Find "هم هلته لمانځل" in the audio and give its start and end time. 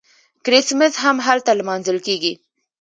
1.03-1.97